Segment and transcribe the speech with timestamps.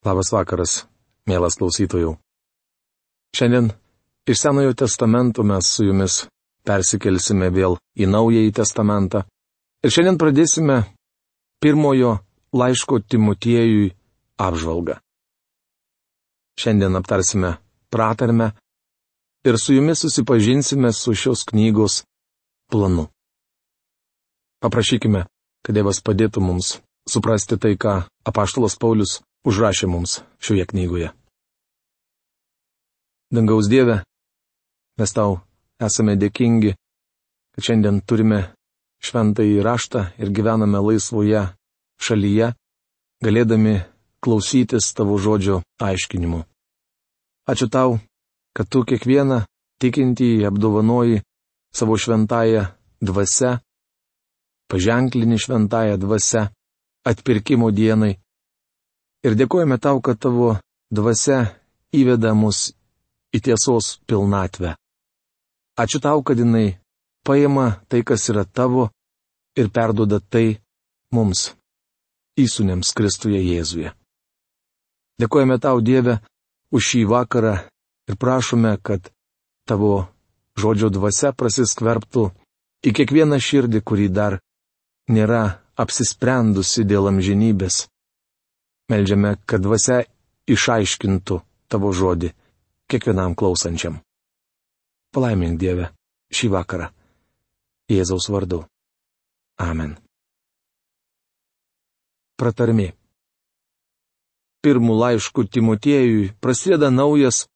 [0.00, 0.86] Labas vakaras,
[1.28, 2.14] mielas klausytojų.
[3.36, 3.66] Šiandien
[4.24, 6.22] iš Senojo testamento mes su jumis
[6.64, 9.26] persikelsime vėl į Naująjį testamentą.
[9.84, 10.78] Ir šiandien pradėsime
[11.60, 12.14] pirmojo
[12.56, 13.92] laiško Timotiejui
[14.40, 14.96] apžvalgą.
[16.56, 17.58] Šiandien aptarsime
[17.92, 18.54] pratarmę
[19.44, 22.02] ir su jumis susipažinsime su šios knygos
[22.72, 23.10] planu.
[24.64, 25.26] Paprašykime,
[25.60, 31.10] kad Dievas padėtų mums suprasti tai, ką apaštalas Paulius užrašė mums šioje knygoje.
[33.30, 34.00] Dangaus Dieve,
[34.98, 35.38] mes tau
[35.80, 36.74] esame dėkingi,
[37.54, 38.40] kad šiandien turime
[39.00, 41.46] šventąjį raštą ir gyvename laisvoje
[42.02, 42.52] šalyje,
[43.24, 43.76] galėdami
[44.20, 46.42] klausytis tavo žodžio aiškinimu.
[47.48, 47.98] Ačiū tau,
[48.52, 49.44] kad tu kiekvieną
[49.80, 51.22] tikintįjį apdovanoji
[51.72, 52.66] savo šventąją
[53.00, 53.58] dvasę,
[54.68, 56.48] paženklini šventąją dvasę
[57.06, 58.18] atpirkimo dienai
[59.26, 60.54] Ir dėkojame tau, kad tavo
[60.88, 61.42] dvasia
[61.92, 62.70] įveda mus
[63.36, 64.74] į tiesos pilnatvę.
[65.80, 66.78] Ačiū tau, kad jinai
[67.26, 68.88] paima tai, kas yra tavo
[69.60, 70.60] ir perduoda tai
[71.12, 71.52] mums,
[72.40, 73.92] įsunėms Kristuje Jėzuje.
[75.20, 76.20] Dėkojame tau, Dieve,
[76.72, 77.54] už šį vakarą
[78.08, 79.12] ir prašome, kad
[79.68, 80.08] tavo
[80.56, 82.30] žodžio dvasia prasiskverbtų
[82.88, 84.40] į kiekvieną širdį, kuri dar
[85.12, 87.84] nėra apsisprendusi dėl amžinybės.
[88.90, 90.02] Meldžiame, kad dvasia
[90.50, 92.32] išaiškintų tavo žodį
[92.90, 94.00] kiekvienam klausančiam.
[95.14, 95.90] Palaimink Dieve
[96.34, 96.90] šį vakarą.
[97.90, 98.64] Jėzaus vardu.
[99.58, 99.96] Amen.
[102.38, 102.92] Pratarmė.
[104.64, 107.46] Pirmų laiškų Timotiejui prasideda naujas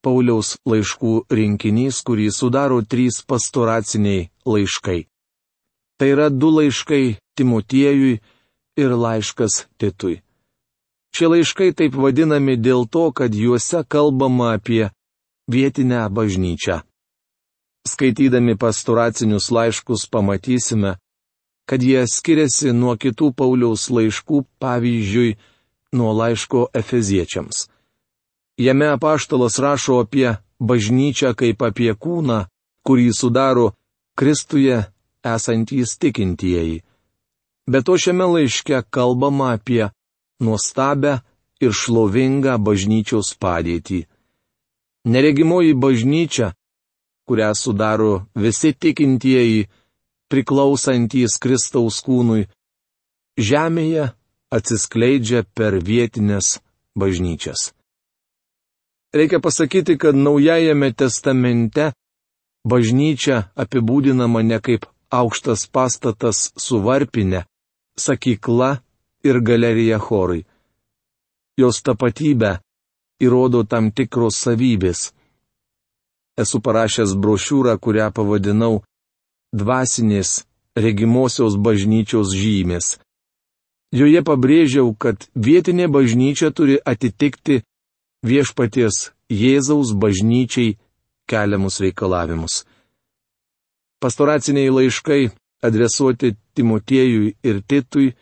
[0.00, 5.00] Pauliaus laiškų rinkinys, kurį sudaro trys pastoraciniai laiškai.
[6.00, 8.14] Tai yra du laiškai Timotiejui
[8.80, 10.22] ir laiškas Titui.
[11.14, 14.90] Šie laiškai taip vadinami dėl to, kad juose kalbama apie
[15.50, 16.80] vietinę bažnyčią.
[17.88, 20.96] Skaitydami pastoracinius laiškus pamatysime,
[21.66, 25.36] kad jie skiriasi nuo kitų Pauliaus laiškų, pavyzdžiui,
[25.96, 27.68] nuo laiško Efeziečiams.
[28.60, 32.44] Jame apaštalas rašo apie bažnyčią kaip apie kūną,
[32.86, 33.72] kurį sudaro
[34.18, 34.82] Kristuje
[35.24, 36.82] esantys tikintieji.
[37.70, 39.88] Bet to šiame laiške kalbama apie
[40.40, 41.20] nuostabę
[41.60, 44.04] ir šlovingą bažnyčios padėtį.
[45.04, 46.52] Neregimoji bažnyčia,
[47.28, 49.68] kurią sudaro visi tikintieji,
[50.30, 52.48] priklausantys Kristaus kūnui,
[53.38, 54.10] žemėje
[54.52, 56.58] atsiskleidžia per vietinės
[56.98, 57.70] bažnyčias.
[59.14, 61.90] Reikia pasakyti, kad Naujajame testamente
[62.62, 67.42] bažnyčia apibūdinama ne kaip aukštas pastatas su varpinė,
[67.98, 68.78] sakykla
[69.24, 70.44] ir galerija chorai.
[71.60, 72.58] Jos tapatybę
[73.20, 75.10] įrodo tam tikros savybės.
[76.40, 78.80] Esu parašęs brošiūrą, kurią pavadinau
[79.50, 80.44] Dvasinės
[80.78, 83.00] regimosios bažnyčios žymės.
[83.90, 87.64] Joje pabrėžiau, kad vietinė bažnyčia turi atitikti
[88.22, 90.76] viešpaties Jėzaus bažnyčiai
[91.30, 92.64] keliamus reikalavimus.
[94.00, 95.22] Pastoraciniai laiškai
[95.66, 98.14] adresuoti Timotiejui ir Titui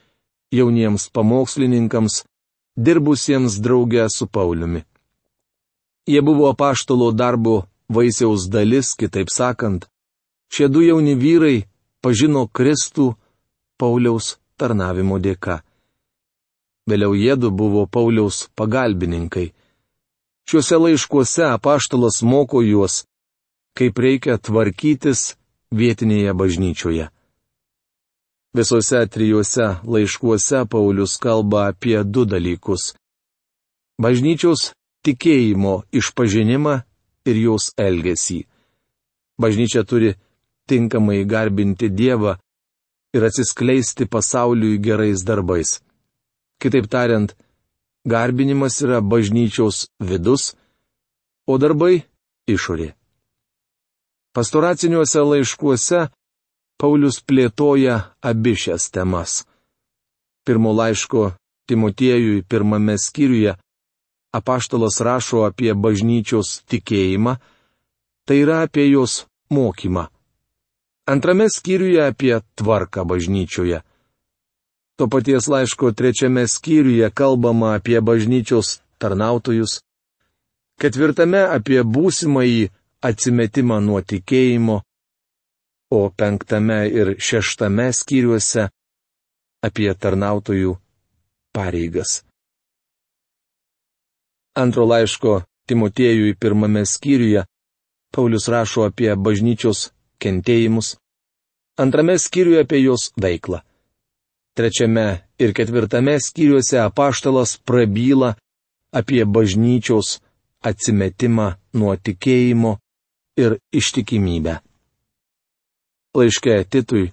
[0.53, 2.25] jauniems pamokslininkams,
[2.77, 4.83] dirbusiems drauge su Pauliumi.
[6.07, 9.89] Jie buvo apaštalo darbo vaisiaus dalis, kitaip sakant,
[10.53, 11.67] šie du jauni vyrai
[12.01, 13.15] pažino Kristų
[13.79, 15.61] Pauliaus tarnavimo dėka.
[16.89, 19.53] Vėliau jėdu buvo Pauliaus pagalbininkai.
[20.49, 23.05] Šiuose laiškuose apaštalas moko juos,
[23.77, 25.35] kaip reikia tvarkytis
[25.71, 27.11] vietinėje bažnyčioje.
[28.57, 32.95] Visose trijuose laiškuose Paulius kalba apie du dalykus-
[34.03, 34.73] bažnyčios
[35.05, 36.75] tikėjimo išpažinimą
[37.29, 38.41] ir jos elgesį.
[39.41, 40.15] Bažnyčia turi
[40.69, 42.37] tinkamai garbinti Dievą
[43.15, 45.81] ir atsiskleisti pasauliui gerais darbais.
[46.61, 47.35] Kitaip tariant,
[48.05, 50.55] garbinimas yra bažnyčios vidus,
[51.47, 52.05] o darbai-
[52.55, 52.95] išorė.
[54.35, 56.01] Pastoraciniuose laiškuose
[56.79, 59.43] Paulius plėtoja abi šias temas.
[60.47, 61.33] Pirmo laiško
[61.69, 63.57] Timotiejui pirmame skyriuje
[64.33, 67.35] apaštalas rašo apie bažnyčios tikėjimą,
[68.25, 70.07] tai yra apie jos mokymą.
[71.09, 73.83] Antrame skyriuje apie tvarką bažnyčioje.
[74.99, 79.81] To paties laiško trečiame skyriuje kalbama apie bažnyčios tarnautojus.
[80.79, 82.69] Ketvirtame apie būsimąjį
[83.03, 84.83] atsimetimą nuo tikėjimo
[85.91, 88.69] o penktame ir šeštame skyriuose
[89.65, 90.77] apie tarnautojų
[91.57, 92.23] pareigas.
[94.59, 97.45] Antro laiško Timotiejui pirmame skyriuje
[98.15, 99.91] Paulius rašo apie bažnyčios
[100.23, 100.97] kentėjimus,
[101.77, 103.61] antrame skyriuje apie jos veiklą.
[104.57, 105.07] Trečiame
[105.39, 108.35] ir ketvirtame skyriuose apaštalas prabyla
[109.01, 110.19] apie bažnyčios
[110.65, 112.79] atsimetimą nuo tikėjimo
[113.39, 114.57] ir ištikimybę.
[116.19, 117.13] Laiške Titui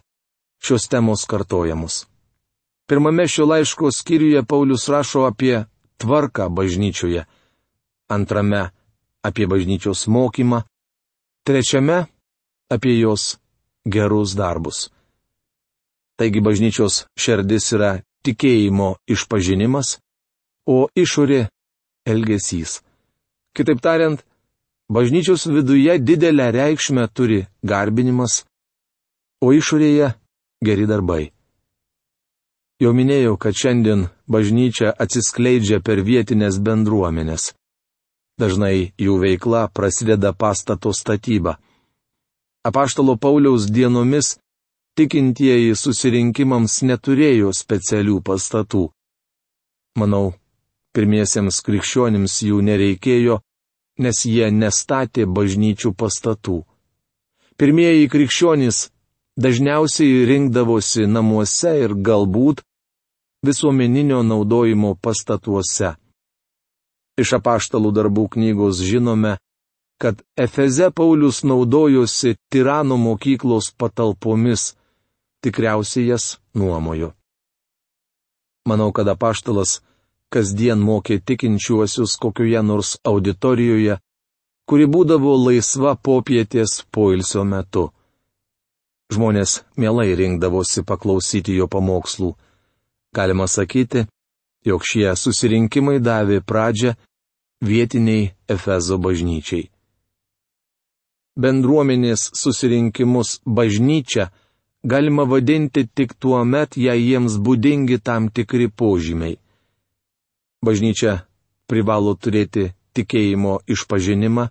[0.66, 2.06] šios temos kartojamos.
[2.88, 5.64] Pirmame šio laiško skyriuje Paulius rašo apie
[5.98, 7.26] tvarką bažnyčioje,
[8.10, 8.70] antrame
[9.28, 10.62] apie bažnyčios mokymą,
[11.46, 12.06] trečiame
[12.70, 13.38] apie jos
[13.86, 14.90] gerus darbus.
[16.18, 17.92] Taigi bažnyčios šerdis yra
[18.26, 20.00] tikėjimo išpažinimas,
[20.66, 21.48] o išorė-
[22.12, 22.82] elgesys.
[23.56, 24.20] Kitaip tariant,
[24.90, 28.46] bažnyčios viduje didelę reikšmę turi garbinimas,
[29.46, 30.14] o išorėje-
[30.68, 31.24] geri darbai.
[32.82, 37.54] Jau minėjau, kad šiandien bažnyčia atsiskleidžia per vietinės bendruomenės.
[38.42, 41.56] Dažnai jų veikla prasideda pastato statyba.
[42.68, 44.36] Apaštalo Pauliaus dienomis
[44.98, 48.90] tikintieji susirinkimams neturėjo specialių pastatų.
[49.96, 50.34] Manau,
[50.92, 53.40] pirmiesiems krikščionims jų nereikėjo,
[54.04, 56.58] nes jie nestatė bažnyčių pastatų.
[57.56, 58.90] Pirmieji krikščionys
[59.38, 62.64] dažniausiai rinkdavosi namuose ir galbūt
[63.46, 65.96] visuomeninio naudojimo pastatuose.
[67.22, 69.38] Iš apaštalų darbų knygos žinome,
[70.02, 74.74] kad Efeze Paulius naudojosi tirano mokyklos patalpomis,
[75.44, 77.14] tikriausiai jas nuomojo.
[78.68, 79.80] Manau, kad apaštalas
[80.34, 84.00] kasdien mokė tikinčiuosius kokioje nors auditorijoje,
[84.68, 87.92] kuri būdavo laisva popietės poilsio metu.
[89.14, 92.34] Žmonės mielai rinkdavosi paklausyti jo pamokslų.
[93.16, 94.08] Galima sakyti,
[94.66, 96.96] jog šie susirinkimai davė pradžią
[97.62, 99.70] vietiniai Efezo bažnyčiai
[101.36, 104.30] bendruomenės susirinkimus bažnyčia
[104.84, 109.38] galima vadinti tik tuo met, jei jiems būdingi tam tikri požymiai.
[110.66, 111.26] Bažnyčia
[111.70, 114.48] privalo turėti tikėjimo išpažinimą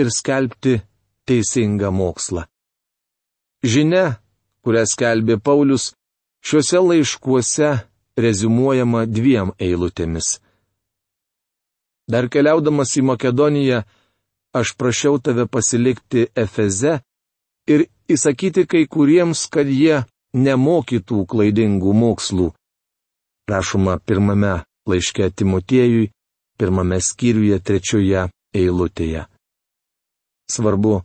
[0.00, 0.80] ir skelbti
[1.28, 2.48] teisingą mokslą.
[3.64, 4.18] Žinia,
[4.64, 5.92] kurią skelbė Paulius,
[6.44, 7.70] šiuose laiškuose
[8.20, 10.38] rezumuojama dviem eilutėmis.
[12.04, 13.80] Dar keliaudamas į Makedoniją,
[14.52, 16.98] aš prašiau tave pasilikti Efeze
[17.72, 20.04] ir įsakyti kai kuriems, kad jie
[20.36, 22.50] nemokytų klaidingų mokslų.
[23.48, 24.52] Rašoma pirmame
[24.88, 26.10] laiške Timotiejui,
[26.60, 29.24] pirmame skyriuje trečioje eilutėje.
[30.52, 31.00] Svarbu,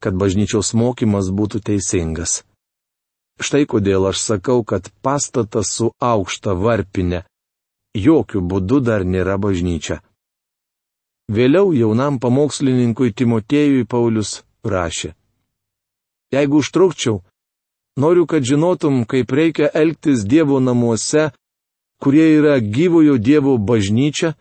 [0.00, 2.42] kad bažnyčios mokymas būtų teisingas.
[3.40, 7.24] Štai kodėl aš sakau, kad pastatas su aukšta varpinė
[7.96, 10.00] jokių būdų dar nėra bažnyčia.
[11.30, 15.14] Vėliau jaunam pamokslininkui Timotėjui Paulius rašė.
[16.34, 17.20] Jeigu užtrukčiau,
[17.96, 21.30] noriu, kad žinotum, kaip reikia elgtis Dievo namuose,
[22.02, 24.34] kurie yra gyvojo Dievo bažnyčia,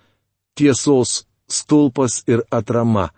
[0.58, 3.10] tiesos stulpas ir atrama.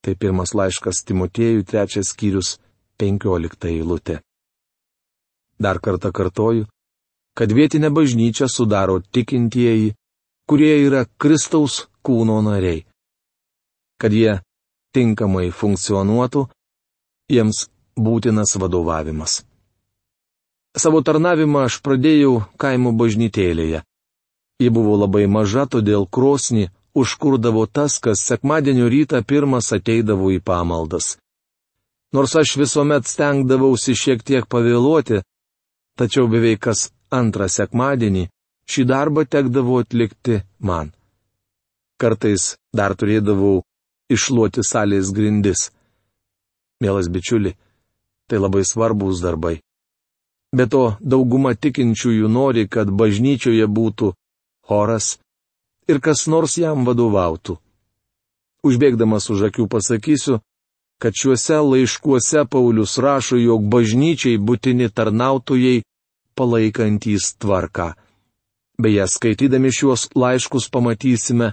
[0.00, 2.56] Tai pirmas laiškas Timotėjui, trečias skyrius,
[2.96, 4.20] penkiolikta eilutė.
[5.60, 6.64] Dar kartą kartoju,
[7.36, 9.92] kad vietinę bažnyčią sudaro tikintieji,
[10.48, 12.86] kurie yra Kristaus kūno nariai.
[14.00, 14.40] Kad jie
[14.96, 16.46] tinkamai funkcionuotų,
[17.30, 17.68] jiems
[18.00, 19.42] būtinas vadovavimas.
[20.76, 23.82] Savo tarnavimą aš pradėjau kaimo bažnytėlėje.
[24.60, 31.16] Ji buvo labai maža, todėl krosnį užkurdavo tas, kas sekmadienio rytą pirmas ateidavo į pamaldas.
[32.12, 35.22] Nors aš visuomet stengdavausi šiek tiek pavėluoti,
[35.98, 38.26] tačiau beveik kas antrą sekmadienį
[38.70, 40.90] šį darbą tekdavo atlikti man.
[42.00, 43.60] Kartais dar turėdavau
[44.10, 45.70] išluoti salės grindis.
[46.80, 47.54] Mielas bičiuli,
[48.26, 49.60] tai labai svarbus darbai.
[50.56, 54.14] Be to, dauguma tikinčiųjų nori, kad bažnyčioje būtų
[54.66, 55.18] choras
[55.90, 57.58] ir kas nors jam vadovautų.
[58.66, 60.40] Užbėgdamas už akių pasakysiu,
[61.00, 65.80] kad šiuose laiškuose Paulius rašo, jog bažnyčiai būtini tarnautojai
[66.36, 67.94] palaikantys tvarką.
[68.80, 71.52] Beje, skaitydami šiuos laiškus pamatysime,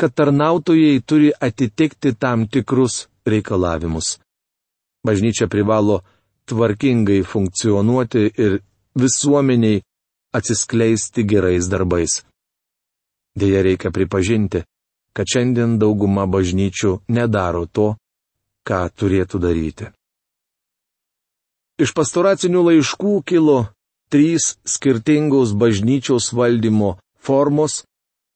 [0.00, 4.18] kad tarnautojai turi atitikti tam tikrus reikalavimus.
[5.04, 6.02] Bažnyčia privalo
[6.48, 8.60] tvarkingai funkcionuoti ir
[8.96, 9.82] visuomeniai
[10.32, 12.27] atsiskleisti gerais darbais.
[13.38, 14.64] Deja reikia pripažinti,
[15.14, 17.88] kad šiandien dauguma bažnyčių nedaro to,
[18.66, 19.90] ką turėtų daryti.
[21.78, 23.58] Iš pastoracinių laiškų kilo
[24.10, 27.84] trys skirtingos bažnyčios valdymo formos,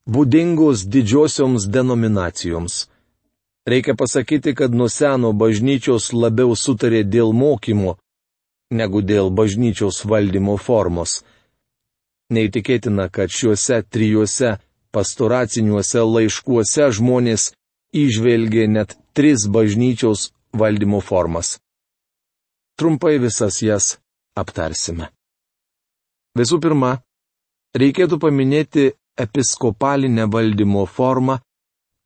[0.06, 2.86] būdingos didžiosioms denominacijoms.
[3.66, 7.96] Reikia pasakyti, kad nuo seno bažnyčios labiau sutarė dėl mokymo,
[8.70, 11.22] negu dėl bažnyčios valdymo formos.
[12.32, 14.56] Neįtikėtina, kad šiuose trijuose
[14.94, 17.50] pastoraciniuose laiškuose žmonės
[18.04, 21.58] išvelgė net tris bažnyčios valdymo formas.
[22.78, 23.96] Trumpai visas jas
[24.36, 25.10] aptarsime.
[26.38, 26.96] Visų pirma,
[27.76, 31.38] reikėtų paminėti episkopalinę valdymo formą,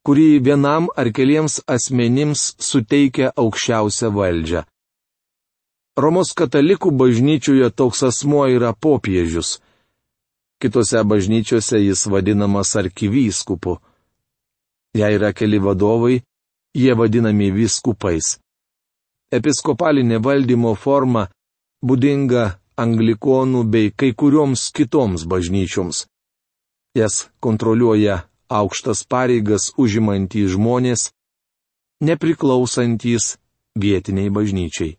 [0.06, 4.62] kuri vienam ar keliems asmenims suteikia aukščiausią valdžią.
[5.96, 9.56] Romos katalikų bažnyčioje toks asmuo yra popiežius.
[10.60, 13.76] Kitose bažnyčiose jis vadinamas arkivyskupu.
[14.96, 16.22] Jei yra keli vadovai,
[16.74, 18.38] jie vadinami vyskupais.
[19.36, 21.26] Episkopalinė valdymo forma
[21.84, 22.44] būdinga
[22.80, 26.06] anglikonų bei kai kurioms kitoms bažnyčioms.
[26.96, 31.10] Jas kontroliuoja aukštas pareigas užimantys žmonės,
[32.00, 33.36] nepriklausantys
[33.76, 34.96] vietiniai bažnyčiai.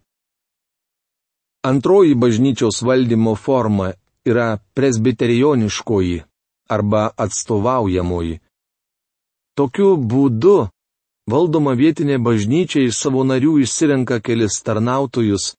[1.66, 3.94] Antroji bažnyčios valdymo forma
[4.29, 6.17] yra presbiterioniškoji
[6.75, 8.39] arba atstovaujamoji.
[9.57, 10.57] Tokiu būdu
[11.31, 15.53] valdoma vietinė bažnyčia iš savo narių išsirenka kelis tarnautojus,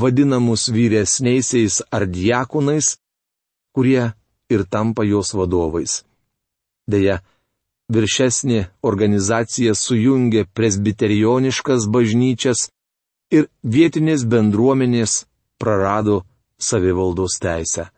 [0.00, 2.96] vadinamus vyresniaisiais ar diakonais,
[3.74, 4.12] kurie
[4.50, 6.02] ir tampa jos vadovais.
[6.86, 7.20] Deja,
[7.92, 12.68] viršesnė organizacija sujungia presbiterioniškas bažnyčias
[13.32, 15.24] ir vietinės bendruomenės
[15.58, 16.22] prarado
[16.58, 17.88] savivaldos teisę.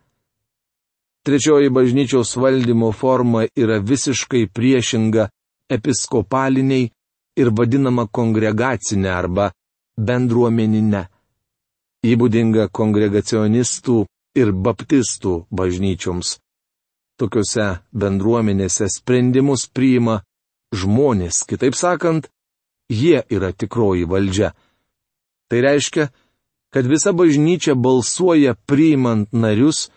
[1.26, 5.24] Trečioji bažnyčios valdymo forma yra visiškai priešinga
[5.76, 6.90] episkopaliniai
[7.40, 9.48] ir vadinama kongregacinė arba
[9.98, 11.02] bendruomeninė.
[12.06, 13.96] Įbūdinga kongregacionistų
[14.38, 16.36] ir baptistų bažnyčioms.
[17.18, 20.20] Tokiuose bendruomenėse sprendimus priima
[20.70, 22.30] žmonės, kitaip sakant,
[22.86, 24.54] jie yra tikroji valdžia.
[25.50, 26.10] Tai reiškia,
[26.70, 29.88] kad visa bažnyčia balsuoja priimant narius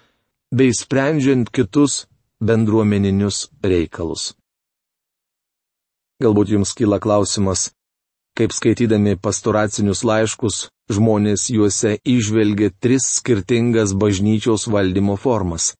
[0.51, 2.07] bei sprendžiant kitus
[2.41, 4.33] bendruomeninius reikalus.
[6.19, 7.69] Galbūt jums kyla klausimas,
[8.33, 15.75] kaip skaitydami pastoracinius laiškus žmonės juose išvelgia tris skirtingas bažnyčios valdymo formas.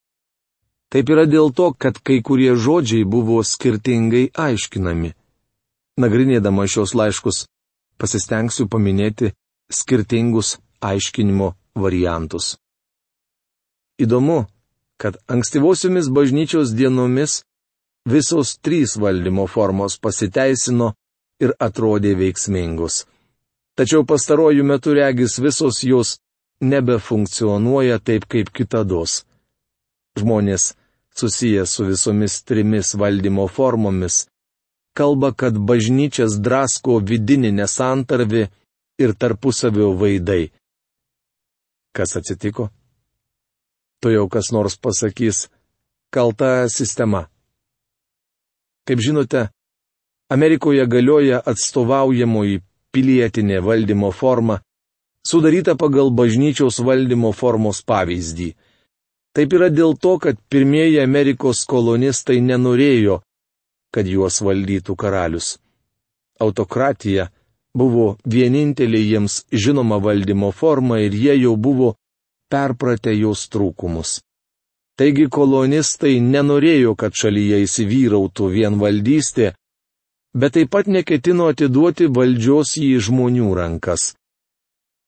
[0.94, 5.12] Taip yra dėl to, kad kai kurie žodžiai buvo skirtingai aiškinami.
[6.02, 7.44] Nagrinėdama šios laiškus,
[7.98, 9.34] pasistengsiu paminėti
[9.70, 12.56] skirtingus aiškinimo variantus.
[14.00, 14.46] Įdomu,
[15.02, 17.44] kad ankstyvosiomis bažnyčios dienomis
[18.06, 20.94] visos trys valdymo formos pasiteisino
[21.44, 23.06] ir atrodė veiksmingos.
[23.80, 26.18] Tačiau pastarojų metų regis visos jos
[26.62, 29.24] nebefunkcionuoja taip kaip kitados.
[30.20, 30.74] Žmonės
[31.16, 34.26] susiję su visomis trimis valdymo formomis
[35.00, 38.48] kalba, kad bažnyčias drasko vidinį nesantarvi
[39.04, 40.50] ir tarpusavio vaidai.
[41.96, 42.68] Kas atsitiko?
[44.00, 45.48] To jau kas nors pasakys-
[46.14, 47.28] kalta sistema.
[48.88, 49.50] Kaip žinote,
[50.32, 52.62] Amerikoje galioja atstovaujamoji
[52.94, 54.60] pilietinė valdymo forma,
[55.28, 58.54] sudaryta pagal bažnyčiaus valdymo formos pavyzdį.
[59.36, 63.22] Taip yra dėl to, kad pirmieji Amerikos kolonistai nenorėjo,
[63.94, 65.58] kad juos valdytų karalius.
[66.40, 67.30] Autokratija
[67.76, 71.96] buvo vienintelė jiems žinoma valdymo forma ir jie jau buvo
[72.52, 74.20] perpratę jos trūkumus.
[75.00, 79.54] Taigi kolonistai nenorėjo, kad šalyje įsivyrautų vienvaldystė,
[80.36, 84.14] bet taip pat neketino atiduoti valdžios į žmonių rankas.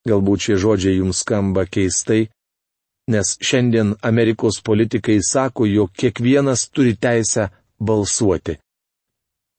[0.08, 2.30] Galbūt šie žodžiai jums skamba keistai,
[3.12, 8.62] nes šiandien Amerikos politikai sako, jog kiekvienas turi teisę balsuoti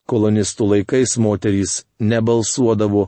[0.09, 3.07] kolonistų laikais moterys nebalsuodavo,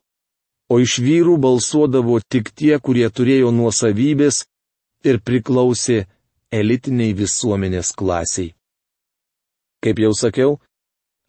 [0.72, 4.46] o iš vyrų balsuodavo tik tie, kurie turėjo nuosavybės
[5.06, 6.06] ir priklausė
[6.52, 8.54] elitiniai visuomenės klasiai.
[9.84, 10.58] Kaip jau sakiau,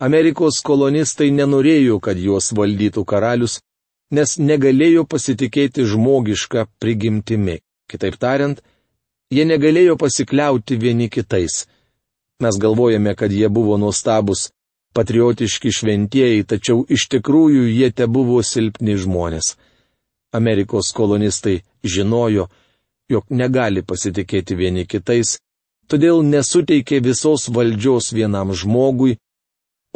[0.00, 3.60] Amerikos kolonistai nenorėjo, kad juos valdytų karalius,
[4.12, 7.60] nes negalėjo pasitikėti žmogišką prigimtimi.
[7.90, 8.60] Kitaip tariant,
[9.32, 11.64] jie negalėjo pasikliauti vieni kitais.
[12.42, 14.50] Mes galvojame, kad jie buvo nuostabus
[14.96, 19.54] patriotiški šventieji, tačiau iš tikrųjų jie te buvo silpni žmonės.
[20.32, 22.48] Amerikos kolonistai žinojo,
[23.10, 25.36] jog negali pasitikėti vieni kitais,
[25.90, 29.16] todėl nesuteikė visos valdžios vienam žmogui,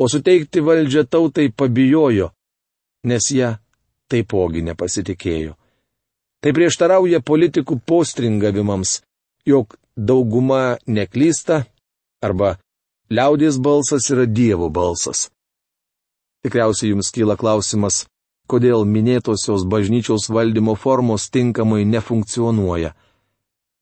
[0.01, 2.31] o suteikti valdžią tautai pabijojo,
[3.05, 3.57] nes ją
[4.11, 5.57] taipogi nepasitikėjo.
[6.41, 9.01] Tai prieštarauja politikų postringavimams,
[9.45, 11.65] jog dauguma neklysta
[12.25, 12.55] arba
[13.13, 15.29] liaudės balsas yra Dievo balsas.
[16.41, 18.07] Tikriausiai jums kyla klausimas,
[18.51, 22.93] kodėl minėtosios bažnyčiaus valdymo formos tinkamai nefunkcionuoja.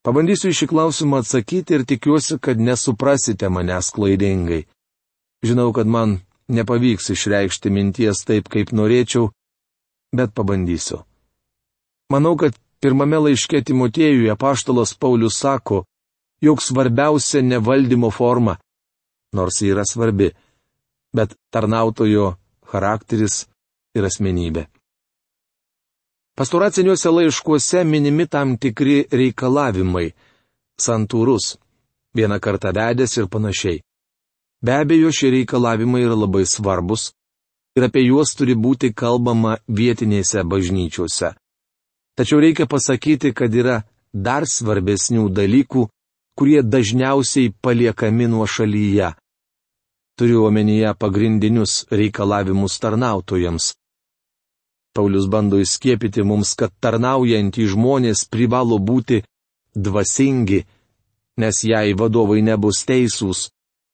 [0.05, 4.63] Pabandysiu šį klausimą atsakyti ir tikiuosi, kad nesuprasite manęs klaidingai.
[5.45, 9.31] Žinau, kad man nepavyks išreikšti minties taip, kaip norėčiau,
[10.15, 11.03] bet pabandysiu.
[12.13, 15.85] Manau, kad pirmame laiške Timotiejuje apaštalas Paulius sako,
[16.41, 18.57] jog svarbiausia ne valdymo forma,
[19.33, 20.31] nors ji yra svarbi,
[21.13, 22.37] bet tarnautojo
[22.71, 23.47] charakteris
[23.99, 24.67] ir asmenybė.
[26.39, 30.13] Pastoraciniuose laiškuose minimi tam tikri reikalavimai-
[30.85, 31.59] santūrus,
[32.15, 33.83] vieną kartą vedęs ir panašiai.
[34.63, 37.13] Be abejo, šie reikalavimai yra labai svarbus
[37.77, 41.35] ir apie juos turi būti kalbama vietinėse bažnyčiose.
[42.19, 45.87] Tačiau reikia pasakyti, kad yra dar svarbesnių dalykų,
[46.39, 49.13] kurie dažniausiai paliekami nuo šalyje.
[50.19, 53.78] Turiu omenyje pagrindinius reikalavimus tarnautojams.
[54.99, 59.21] Paulius bando įskiepyti mums, kad tarnaujantys žmonės privalo būti
[59.79, 60.65] dvasingi,
[61.39, 63.45] nes jei vadovai nebus teisūs,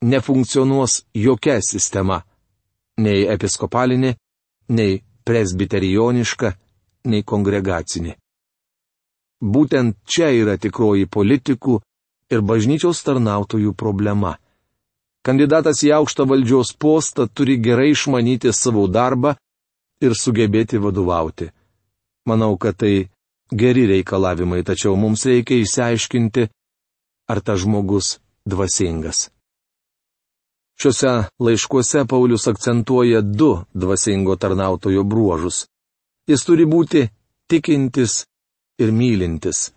[0.00, 2.22] nefunkcionuos jokia sistema-
[3.04, 4.14] nei episkopalinė,
[4.68, 6.54] nei presbiterioniška,
[7.04, 8.16] nei kongregacinė.
[9.42, 11.80] Būtent čia yra tikroji politikų
[12.30, 14.38] ir bažnyčios tarnautojų problema.
[15.22, 19.36] Kandidatas į aukštą valdžios postą turi gerai išmanyti savo darbą
[20.04, 21.50] ir sugebėti vadovauti.
[22.28, 23.08] Manau, kad tai
[23.52, 26.48] geri reikalavimai, tačiau mums reikia įsiaiškinti,
[27.28, 28.18] ar tas žmogus
[28.48, 29.28] dvasingas.
[30.80, 35.66] Šiuose laiškuose Paulius akcentuoja du dvasingo tarnautojo bruožus.
[36.28, 37.06] Jis turi būti
[37.48, 38.24] tikintis
[38.82, 39.70] ir mylintis.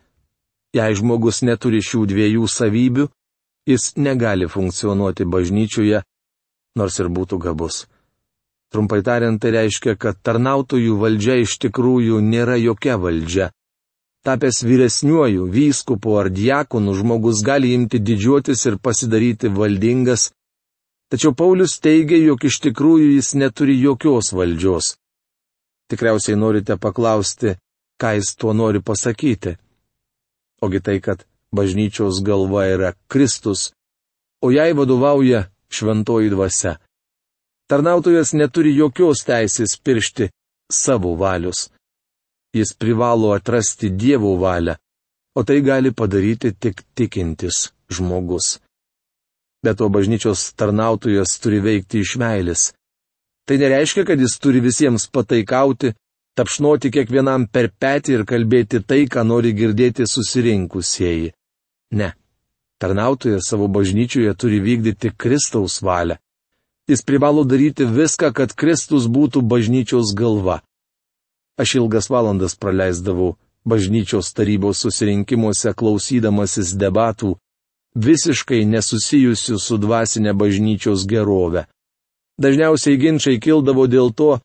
[0.74, 3.06] Jei žmogus neturi šių dviejų savybių,
[3.70, 6.02] jis negali funkcionuoti bažnyčioje,
[6.80, 7.86] nors ir būtų gabus.
[8.72, 13.52] Trumpai tariant, tai reiškia, kad tarnautojų valdžia iš tikrųjų nėra jokia valdžia.
[14.28, 20.32] Tapęs vyresniuoju, vyskupu ar diakonu žmogus gali imti didžiuotis ir pasidaryti valdingas,
[21.08, 24.98] tačiau Paulius teigia, jog iš tikrųjų jis neturi jokios valdžios.
[25.88, 27.56] Tikriausiai norite paklausti,
[28.02, 29.56] ką jis tuo nori pasakyti.
[30.60, 31.24] Ogi tai, kad
[31.56, 33.72] bažnyčios galva yra Kristus,
[34.44, 36.76] o jai vadovauja šventoji dvasia.
[37.68, 40.30] Tarnautojas neturi jokios teisės piršti
[40.72, 41.66] savo valios.
[42.56, 44.78] Jis privalo atrasti Dievo valią,
[45.36, 48.62] o tai gali padaryti tik tikintis žmogus.
[49.64, 52.62] Bet to bažnyčios tarnautojas turi veikti iš meilės.
[53.48, 55.92] Tai nereiškia, kad jis turi visiems pataikauti,
[56.40, 61.34] tapšnoti kiekvienam per petį ir kalbėti tai, ką nori girdėti susirinkusieji.
[62.00, 62.10] Ne.
[62.80, 66.16] Tarnautojas savo bažnyčioje turi vykdyti Kristaus valią.
[66.88, 70.62] Jis privalo daryti viską, kad Kristus būtų bažnyčios galva.
[71.60, 73.36] Aš ilgas valandas praleisdavau
[73.68, 77.36] bažnyčios tarybos susirinkimuose klausydamasis debatų,
[77.96, 81.66] visiškai nesusijusių su dvasinė bažnyčios gerove.
[82.40, 84.38] Dažniausiai ginčiai kildavo dėl to,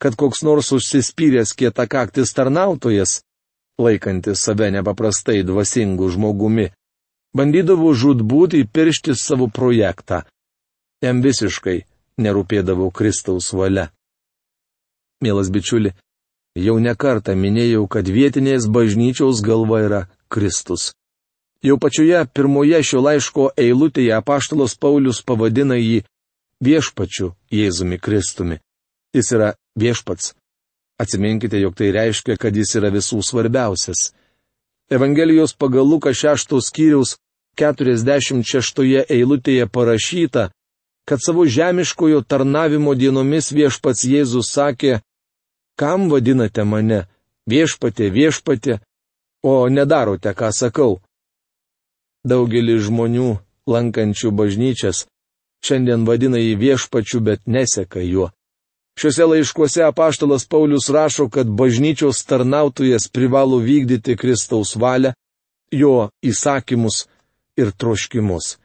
[0.00, 3.20] kad koks nors užsispyręs kietakaktis tarnautojas,
[3.76, 6.70] laikantis save nepaprastai dvasingu žmogumi,
[7.36, 10.24] bandydavo žudbūt įpiršti savo projektą.
[11.04, 11.89] Jam visiškai
[12.20, 13.88] nerūpėdavo Kristaus valia.
[15.20, 15.92] Mielas bičiuli,
[16.56, 20.00] jau nekartą minėjau, kad vietinės bažnyčiaus galva yra
[20.32, 20.92] Kristus.
[21.60, 26.00] Jau pačioje pirmoje šio laiško eilutėje apaštalos Paulius pavadina jį
[26.64, 28.60] viešpačiu Jėzumi Kristumi.
[29.12, 30.32] Jis yra viešpats.
[31.00, 34.12] Atsiminkite, jog tai reiškia, kad jis yra visų svarbiausias.
[34.92, 37.16] Evangelijos pagal Luką 6 skyriaus
[37.60, 40.50] 46 eilutėje parašyta,
[41.10, 45.00] kad savo žemiškojo tarnavimo dienomis viešpats Jėzus sakė,
[45.74, 47.00] kam vadinate mane
[47.50, 48.76] viešpatė viešpatė,
[49.42, 51.00] o nedarote, ką sakau.
[52.22, 55.08] Daugelis žmonių, lankančių bažnyčias,
[55.66, 58.30] šiandien vadina jį viešpačiu, bet neseka juo.
[58.94, 65.16] Šiuose laiškuose apaštalas Paulius rašo, kad bažnyčios tarnautojas privalo vykdyti Kristaus valią,
[65.74, 67.08] jo įsakymus
[67.58, 68.58] ir troškimus.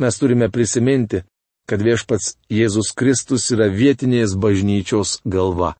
[0.00, 1.26] Mes turime prisiminti,
[1.66, 5.74] kad viešpats Jėzus Kristus yra vietinės bažnyčios galva.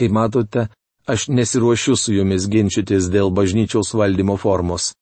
[0.00, 0.68] Kaip matote,
[1.06, 4.92] aš nesiruošiu su jumis ginčytis dėl bažnyčiaus valdymo formos.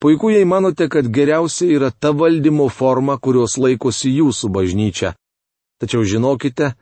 [0.00, 5.12] Puiku, jei manote, kad geriausia yra ta valdymo forma, kurios laikosi jūsų bažnyčia.
[5.80, 6.72] Tačiau žinokite,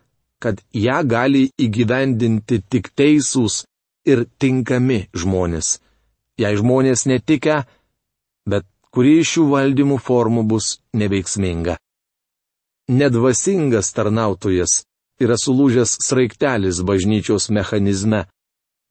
[0.43, 3.65] kad ją gali įgyvendinti tik teisūs
[4.07, 5.79] ir tinkami žmonės.
[6.39, 7.65] Jei žmonės netikę,
[8.47, 11.79] bet kuri iš šių valdymų formų bus neveiksminga.
[12.89, 14.83] Nedvasingas tarnautojas
[15.23, 18.27] yra sulūžęs sraigtelis bažnyčios mechanizme.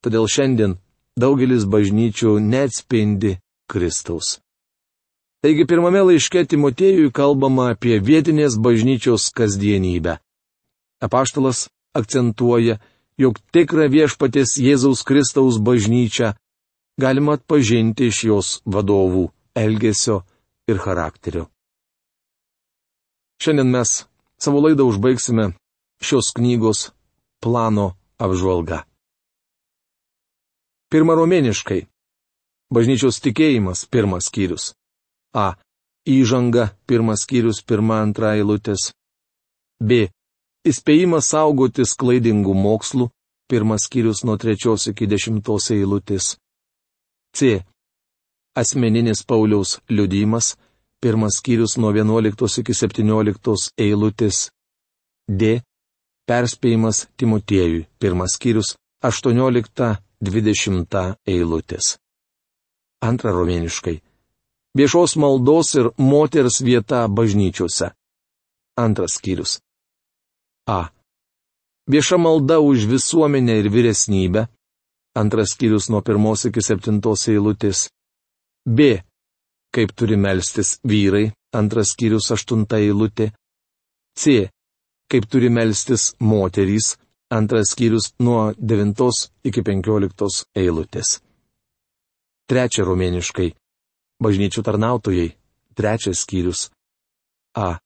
[0.03, 0.77] Todėl šiandien
[1.17, 3.37] daugelis bažnyčių neatspindi
[3.71, 4.37] Kristaus.
[5.41, 10.17] Taigi pirmame laiške Timotėjui kalbama apie vietinės bažnyčios kasdienybę.
[11.01, 12.77] Apaštalas akcentuoja,
[13.21, 16.33] jog tikrą viešpatės Jėzaus Kristaus bažnyčią
[17.01, 20.23] galima atpažinti iš jos vadovų elgesio
[20.69, 21.47] ir charakterio.
[23.41, 24.05] Šiandien mes
[24.41, 25.51] savo laidą užbaigsime
[26.01, 26.89] šios knygos
[27.43, 28.83] plano apžvalga.
[30.89, 31.85] Pirma romėniškai.
[32.73, 34.73] Bažnyčios tikėjimas pirmas skyrius.
[35.35, 35.55] A.
[36.07, 38.91] Įžanga pirmas skyrius pirma antra eilutės.
[39.79, 40.07] B.
[40.67, 43.09] Įspėjimas saugotis klaidingų mokslų
[43.47, 46.35] pirmas skyrius nuo trečios iki dešimtos eilutės.
[47.35, 47.63] C.
[48.57, 50.55] Asmeninis Pauliaus liudymas
[51.01, 54.51] pirmas skyrius nuo 11 iki 17 eilutės.
[55.29, 55.61] D.
[56.27, 61.97] Perspėjimas Timotiejui, pirmas skyrius 18-20 eilutės.
[63.01, 64.01] Antra romėniškai.
[64.77, 67.91] Viešos maldos ir moters vieta bažnyčiose.
[68.77, 69.59] Antras skyrius.
[70.67, 70.89] A.
[71.87, 74.47] Vieša malda už visuomenę ir vyresnybę.
[75.15, 77.89] Antras skyrius nuo pirmos iki septintos eilutės.
[78.67, 79.06] B
[79.77, 83.27] kaip turi melstis vyrai, antras skyrius aštunta eilutė.
[84.17, 84.47] C.
[85.05, 86.95] Kaip turi melstis moterys,
[87.29, 91.19] antras skyrius nuo 9 iki 15 eilutės.
[92.49, 93.51] Trečia romėniškai.
[94.23, 95.27] Bažnyčių tarnautojai.
[95.77, 96.71] Trečias skyrius.
[97.53, 97.77] A.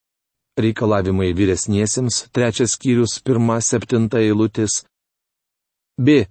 [0.55, 2.29] Reikalavimai vyresniesiems.
[2.31, 3.17] Trečias skyrius.
[3.19, 4.85] Pirma septinta eilutės.
[5.99, 6.23] B.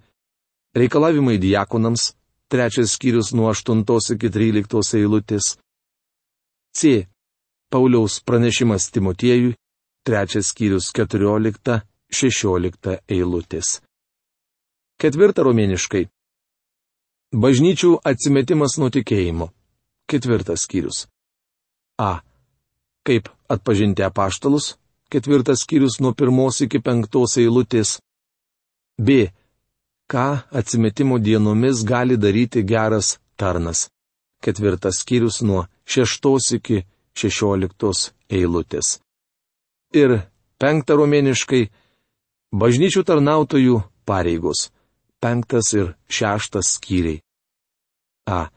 [0.73, 2.15] Reikalavimai diakonams
[2.51, 5.57] trečias skyrius nuo 8 iki 13 eilutės.
[6.75, 7.07] C.
[7.71, 9.55] Pauliaus pranešimas Timotiejui,
[10.03, 13.79] trečias skyrius 14-16 eilutės.
[14.99, 16.11] Ketvirta romėniškai.
[17.31, 19.47] Bažnyčių atsimetimas nuo tikėjimo.
[20.11, 21.07] Ketvirtas skyrius.
[21.97, 22.19] A.
[23.07, 24.75] Kaip atpažinti apaštalus.
[25.11, 28.03] Ketvirtas skyrius nuo pirmos iki penktos eilutės.
[28.99, 29.31] B
[30.11, 30.27] ką
[30.59, 33.07] atsimetimo dienomis gali daryti geras
[33.39, 33.89] tarnas.
[34.43, 36.77] Ketvirtas skyrius nuo šeštos iki
[37.19, 37.99] šešioliktos
[38.37, 38.99] eilutės.
[40.01, 40.09] Ir
[40.59, 41.63] penktą romėniškai-
[42.61, 44.69] bažnyčių tarnautojų pareigos.
[45.21, 47.21] Penktas ir šeštas skyriai.
[48.27, 48.49] A.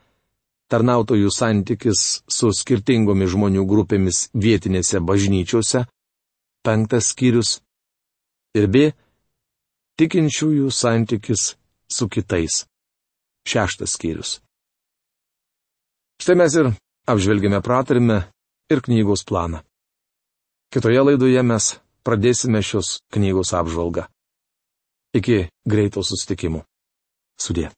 [0.71, 5.87] Tarnautojų santykis su skirtingomis žmonių grupėmis vietinėse bažnyčiose.
[6.65, 7.61] Penktas skyrius.
[8.55, 8.93] Ir B
[9.95, 11.53] Tikinčiųjų santykis
[11.87, 12.65] su kitais.
[13.47, 14.39] Šeštas skyrius.
[16.19, 16.71] Štai mes ir
[17.11, 18.17] apžvelgėme pratarime
[18.73, 19.61] ir knygos planą.
[20.75, 21.69] Kitoje laidoje mes
[22.07, 24.09] pradėsime šios knygos apžvalgą.
[25.15, 26.65] Iki greito sustikimo.
[27.39, 27.69] Sudė.